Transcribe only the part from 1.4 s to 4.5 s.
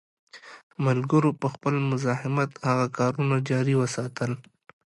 په خپل مزاحمت هغه کارونه جاري وساتل.